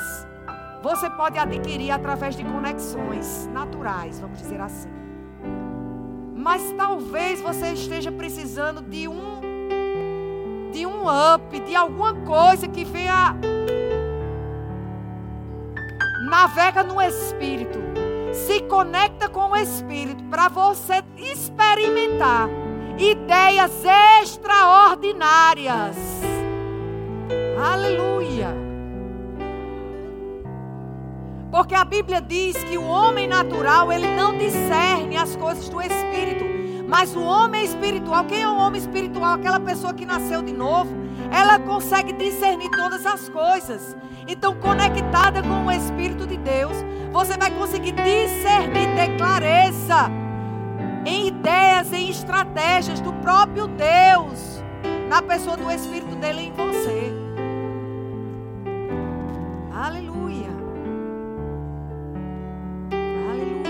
[0.82, 4.90] você pode adquirir através de conexões naturais, vamos dizer assim.
[6.36, 9.42] Mas talvez você esteja precisando de um
[10.72, 13.36] de um up, de alguma coisa que venha
[16.28, 17.80] navega no espírito.
[18.34, 22.50] Se conecta com o espírito para você experimentar
[22.98, 23.72] ideias
[24.22, 25.98] extraordinárias.
[27.58, 28.54] Aleluia.
[31.52, 36.44] Porque a Bíblia diz que o homem natural, ele não discerne as coisas do espírito,
[36.88, 39.36] mas o homem espiritual, quem é o homem espiritual?
[39.36, 40.92] Aquela pessoa que nasceu de novo,
[41.32, 43.96] ela consegue discernir todas as coisas.
[44.28, 46.78] Então, conectada com o Espírito de Deus,
[47.12, 50.23] você vai conseguir discernir, ter clareza
[51.06, 54.64] em ideias, em estratégias do próprio Deus,
[55.10, 57.12] na pessoa do Espírito dele em você.
[59.74, 60.50] Aleluia.
[63.30, 63.64] Aleluia.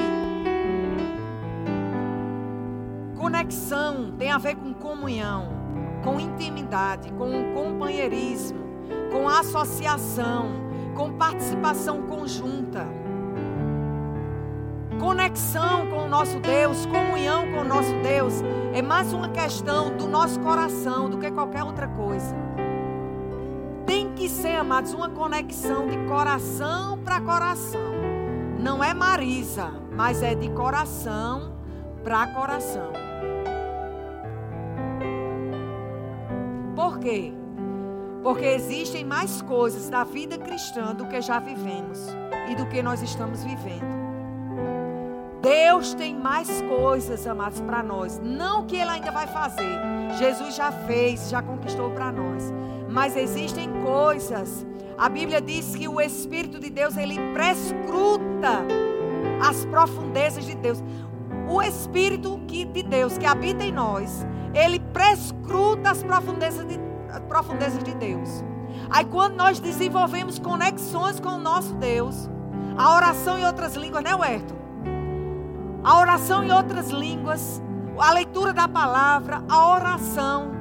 [3.17, 5.49] Conexão tem a ver com comunhão,
[6.03, 8.59] com intimidade, com companheirismo,
[9.11, 10.51] com associação,
[10.95, 13.02] com participação conjunta.
[15.03, 18.35] Conexão com o nosso Deus, comunhão com o nosso Deus,
[18.73, 22.33] é mais uma questão do nosso coração do que qualquer outra coisa.
[23.85, 27.91] Tem que ser, amados, uma conexão de coração para coração.
[28.57, 31.51] Não é Marisa, mas é de coração
[32.01, 32.93] para coração.
[36.77, 37.33] Por quê?
[38.23, 42.07] Porque existem mais coisas da vida cristã do que já vivemos
[42.49, 44.02] e do que nós estamos vivendo.
[45.43, 48.17] Deus tem mais coisas, amados, para nós.
[48.23, 49.77] Não o que Ele ainda vai fazer.
[50.17, 52.53] Jesus já fez, já conquistou para nós.
[52.89, 54.65] Mas existem coisas.
[54.97, 58.65] A Bíblia diz que o Espírito de Deus, ele prescruta
[59.45, 60.81] as profundezas de Deus.
[61.49, 66.79] O Espírito de Deus que habita em nós, ele prescruta as profundezas de,
[67.09, 68.41] as profundezas de Deus.
[68.89, 72.29] Aí quando nós desenvolvemos conexões com o nosso Deus,
[72.77, 74.62] a oração em outras línguas, né, Huerto?
[75.83, 77.61] A oração em outras línguas,
[77.97, 80.51] a leitura da palavra, a oração,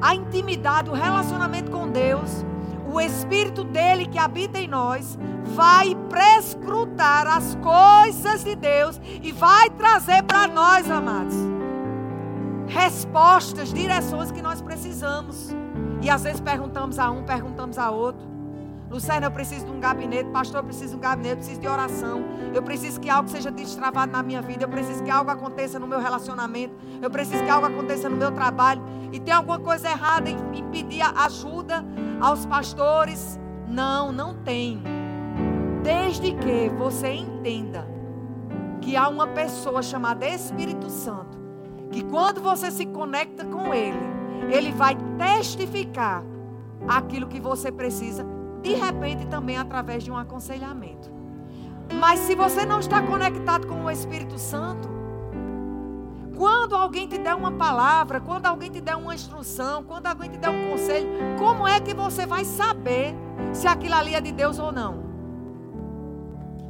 [0.00, 2.44] a intimidade, o relacionamento com Deus,
[2.92, 5.18] o Espírito dele que habita em nós,
[5.54, 11.36] vai prescrutar as coisas de Deus e vai trazer para nós, amados,
[12.66, 15.50] respostas, direções que nós precisamos.
[16.00, 18.31] E às vezes perguntamos a um, perguntamos a outro.
[18.92, 20.28] Luciana, eu preciso de um gabinete.
[20.28, 21.30] Pastor, eu preciso de um gabinete.
[21.30, 22.22] Eu preciso de oração.
[22.54, 24.64] Eu preciso que algo seja destravado na minha vida.
[24.64, 26.74] Eu preciso que algo aconteça no meu relacionamento.
[27.00, 28.82] Eu preciso que algo aconteça no meu trabalho.
[29.10, 31.82] E tem alguma coisa errada em, em pedir ajuda
[32.20, 33.40] aos pastores?
[33.66, 34.82] Não, não tem.
[35.82, 37.88] Desde que você entenda
[38.82, 41.38] que há uma pessoa chamada Espírito Santo,
[41.90, 43.98] que quando você se conecta com Ele,
[44.50, 46.22] Ele vai testificar
[46.86, 51.10] aquilo que você precisa de repente também através de um aconselhamento.
[51.92, 54.88] Mas se você não está conectado com o Espírito Santo,
[56.36, 60.38] quando alguém te der uma palavra, quando alguém te der uma instrução, quando alguém te
[60.38, 61.08] der um conselho,
[61.38, 63.14] como é que você vai saber
[63.52, 65.02] se aquilo ali é de Deus ou não?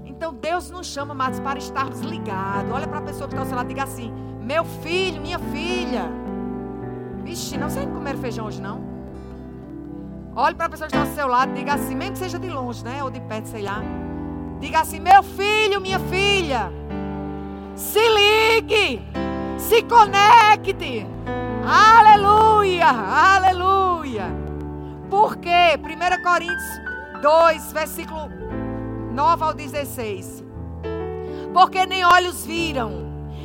[0.05, 2.71] Então Deus nos chama mais para estarmos ligados.
[2.71, 5.39] Olha para a pessoa que está ao seu lado e diga assim: Meu filho, minha
[5.39, 6.11] filha.
[7.25, 8.92] Vixe, não sei comer feijão hoje não.
[10.35, 12.49] Olhe para a pessoa que está ao seu lado, diga assim, mesmo que seja de
[12.49, 13.05] longe, né?
[13.05, 13.83] Ou de perto, sei lá.
[14.61, 16.73] Diga assim: meu filho, minha filha,
[17.77, 19.03] se ligue,
[19.59, 21.07] se conecte.
[21.67, 24.27] Aleluia, aleluia.
[25.11, 25.79] Por quê?
[25.79, 26.81] 1 Coríntios
[27.21, 28.31] 2, versículo
[29.13, 30.43] 9 ao 16.
[31.53, 32.91] Porque nem olhos viram,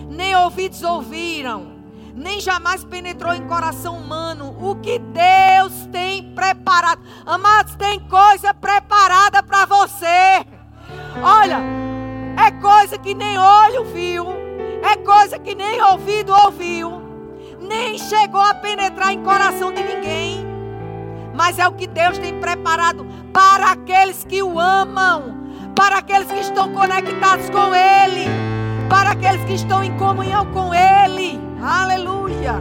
[0.10, 1.77] nem ouvidos ouviram
[2.18, 7.00] nem jamais penetrou em coração humano o que Deus tem preparado.
[7.24, 10.44] Amados, tem coisa preparada para você.
[11.22, 11.60] Olha,
[12.44, 14.26] é coisa que nem olho viu,
[14.82, 17.02] é coisa que nem ouvido ouviu,
[17.62, 20.44] nem chegou a penetrar em coração de ninguém.
[21.36, 25.38] Mas é o que Deus tem preparado para aqueles que o amam,
[25.76, 28.26] para aqueles que estão conectados com Ele,
[28.90, 31.47] para aqueles que estão em comunhão com Ele.
[31.62, 32.56] Aleluia.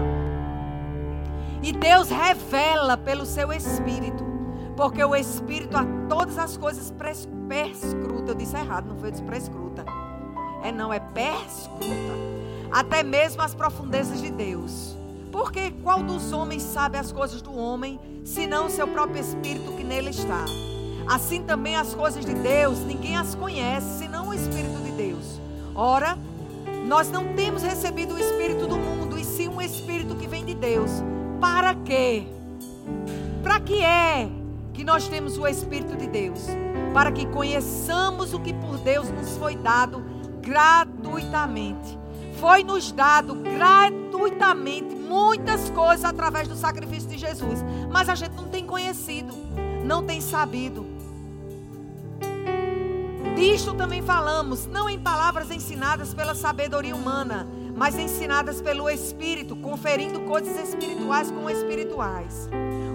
[1.62, 4.24] E Deus revela pelo seu Espírito.
[4.76, 6.92] Porque o Espírito a todas as coisas
[7.48, 8.32] perscruta.
[8.32, 9.84] Eu disse errado, não foi disse prescruta.
[10.62, 11.86] É não, é perscruta.
[12.70, 14.96] Até mesmo as profundezas de Deus.
[15.30, 19.84] Porque qual dos homens sabe as coisas do homem, senão o seu próprio Espírito que
[19.84, 20.44] nele está?
[21.06, 25.40] Assim também as coisas de Deus, ninguém as conhece, senão o Espírito de Deus.
[25.74, 26.18] Ora,
[26.86, 30.54] nós não temos recebido o Espírito do mundo, e sim um Espírito que vem de
[30.54, 30.90] Deus.
[31.40, 32.24] Para quê?
[33.42, 34.28] Para que é
[34.72, 36.46] que nós temos o Espírito de Deus?
[36.94, 40.02] Para que conheçamos o que por Deus nos foi dado
[40.40, 41.98] gratuitamente.
[42.38, 48.48] Foi nos dado gratuitamente muitas coisas através do sacrifício de Jesus, mas a gente não
[48.48, 49.34] tem conhecido,
[49.84, 50.95] não tem sabido.
[53.34, 60.20] Disto também falamos, não em palavras ensinadas pela sabedoria humana, mas ensinadas pelo Espírito, conferindo
[60.20, 62.48] coisas espirituais com espirituais.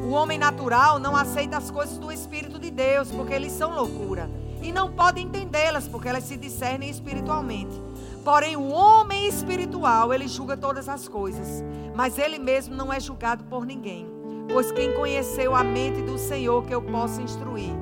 [0.04, 4.30] O homem natural não aceita as coisas do Espírito de Deus, porque eles são loucura.
[4.62, 7.80] E não pode entendê-las, porque elas se discernem espiritualmente.
[8.24, 11.64] Porém, o homem espiritual, ele julga todas as coisas,
[11.96, 14.08] mas ele mesmo não é julgado por ninguém.
[14.52, 17.74] Pois quem conheceu a mente do Senhor que eu possa instruir?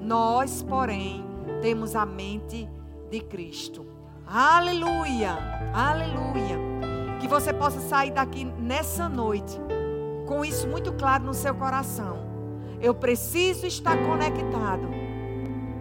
[0.00, 1.25] Nós, porém,
[1.60, 2.68] temos a mente
[3.10, 3.86] de Cristo.
[4.26, 5.36] Aleluia!
[5.72, 6.58] Aleluia!
[7.20, 9.58] Que você possa sair daqui nessa noite
[10.26, 12.18] com isso muito claro no seu coração.
[12.80, 14.88] Eu preciso estar conectado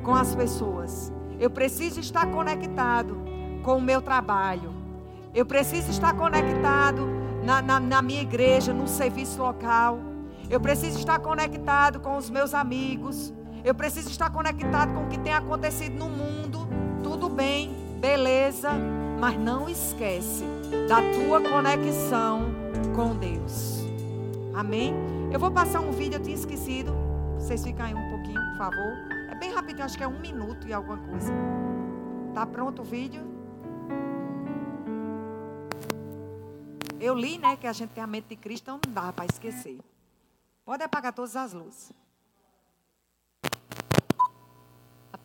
[0.04, 1.12] com as pessoas.
[1.40, 3.18] Eu preciso estar conectado
[3.64, 4.74] com o meu trabalho.
[5.34, 7.06] Eu preciso estar conectado
[7.44, 10.00] na, na, na minha igreja, no serviço local.
[10.50, 13.34] Eu preciso estar conectado com os meus amigos.
[13.66, 16.68] Eu preciso estar conectado com o que tem acontecido no mundo.
[17.02, 18.70] Tudo bem, beleza,
[19.20, 20.44] mas não esquece
[20.88, 22.46] da tua conexão
[22.96, 23.80] com Deus.
[24.54, 24.94] Amém?
[25.34, 26.94] Eu vou passar um vídeo, eu tinha esquecido.
[27.40, 28.94] Vocês ficam aí um pouquinho, por favor.
[29.32, 31.34] É bem rapidinho, acho que é um minuto e alguma coisa.
[32.36, 33.24] Tá pronto o vídeo?
[37.00, 39.26] Eu li, né, que a gente tem a mente de Cristo, então não dá para
[39.26, 39.80] esquecer.
[40.64, 42.05] Pode apagar todas as luzes.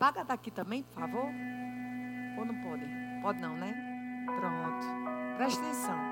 [0.01, 1.25] Apaga daqui também, por favor.
[2.39, 2.83] Ou não pode?
[3.21, 3.71] Pode não, né?
[4.25, 5.37] Pronto.
[5.37, 6.10] Presta atenção.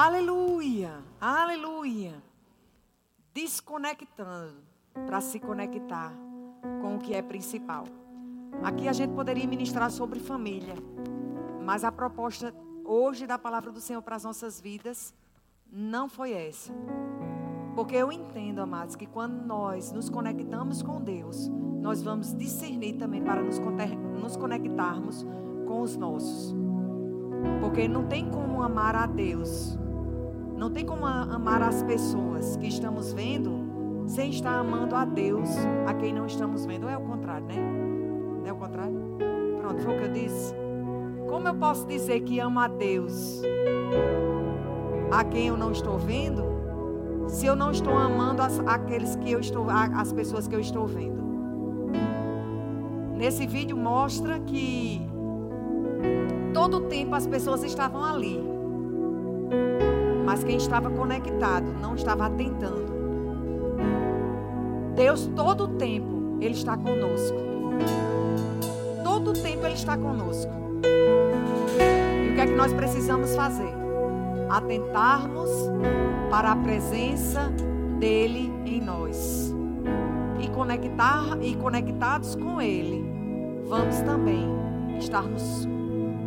[0.00, 2.22] Aleluia, aleluia.
[3.34, 4.62] Desconectando
[5.04, 6.12] para se conectar
[6.80, 7.82] com o que é principal.
[8.62, 10.76] Aqui a gente poderia ministrar sobre família,
[11.64, 15.12] mas a proposta hoje da palavra do Senhor para as nossas vidas
[15.68, 16.72] não foi essa.
[17.74, 21.48] Porque eu entendo, amados, que quando nós nos conectamos com Deus,
[21.82, 25.26] nós vamos discernir também para nos, conectarmos
[25.66, 26.54] com os nossos.
[27.60, 29.76] Porque não tem como amar a Deus,
[30.58, 35.48] não tem como amar as pessoas que estamos vendo sem estar amando a Deus
[35.86, 36.84] a quem não estamos vendo.
[36.84, 37.56] Ou é o contrário, né?
[38.40, 38.98] Não é o contrário?
[39.60, 40.54] Pronto, foi o que eu disse.
[41.28, 43.40] Como eu posso dizer que amo a Deus
[45.12, 46.42] a quem eu não estou vendo
[47.28, 50.86] se eu não estou amando as, aqueles que eu estou, as pessoas que eu estou
[50.86, 51.22] vendo.
[53.14, 55.02] Nesse vídeo mostra que
[56.54, 58.40] todo o tempo as pessoas estavam ali,
[60.38, 62.86] mas quem estava conectado não estava atentando.
[64.94, 67.36] Deus todo o tempo ele está conosco.
[69.02, 70.52] Todo o tempo ele está conosco.
[72.24, 73.72] E o que é que nós precisamos fazer?
[74.48, 75.50] Atentarmos
[76.30, 77.52] para a presença
[77.98, 79.52] dele em nós.
[80.40, 83.04] E conectar e conectados com ele,
[83.66, 84.46] vamos também
[85.00, 85.66] estar nos,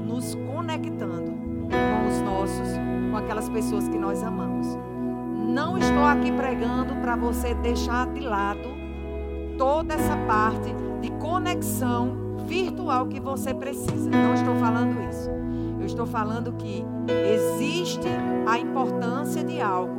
[0.06, 1.31] nos conectando
[3.32, 4.68] aquelas pessoas que nós amamos.
[5.48, 8.70] Não estou aqui pregando para você deixar de lado
[9.58, 14.10] toda essa parte de conexão virtual que você precisa.
[14.10, 15.30] Não estou falando isso.
[15.80, 18.10] Eu estou falando que existe
[18.46, 19.96] a importância de algo,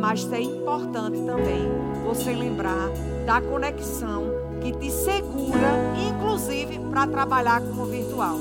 [0.00, 1.68] mas é importante também
[2.06, 2.88] você lembrar
[3.26, 4.26] da conexão
[4.62, 5.72] que te segura,
[6.08, 8.38] inclusive para trabalhar com o virtual.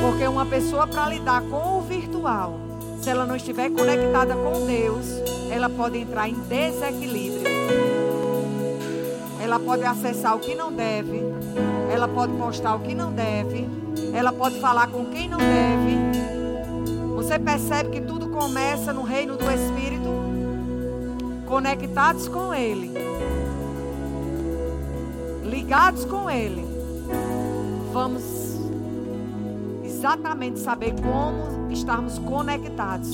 [0.00, 2.67] Porque uma pessoa para lidar com o virtual,
[3.08, 5.06] se ela não estiver conectada com Deus,
[5.50, 7.48] ela pode entrar em desequilíbrio.
[9.42, 11.22] ela pode acessar o que não deve,
[11.90, 13.66] ela pode postar o que não deve,
[14.12, 15.96] ela pode falar com quem não deve.
[17.16, 20.10] Você percebe que tudo começa no reino do Espírito,
[21.46, 22.92] conectados com Ele,
[25.44, 26.62] ligados com Ele.
[27.90, 28.37] Vamos
[29.98, 33.10] exatamente saber como estarmos conectados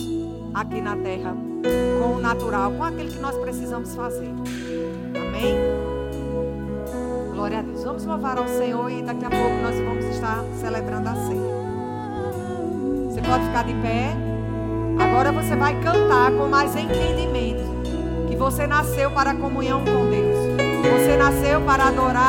[0.53, 1.35] aqui na terra
[1.99, 4.29] com o natural, com aquilo que nós precisamos fazer.
[5.17, 5.57] Amém?
[7.33, 7.85] Glória a Deus.
[7.85, 11.55] Vamos louvar ao Senhor e daqui a pouco nós vamos estar celebrando a ceia.
[13.09, 14.15] Você pode ficar de pé.
[15.01, 17.65] Agora você vai cantar com mais entendimento
[18.29, 20.37] que você nasceu para a comunhão com Deus.
[20.83, 22.25] Você nasceu para adorar